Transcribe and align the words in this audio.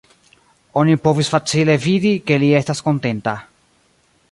Oni 0.81 0.95
povis 1.07 1.29
facile 1.33 1.77
vidi, 1.85 2.15
ke 2.31 2.41
li 2.45 2.51
estas 2.61 2.83
kontenta. 2.89 3.37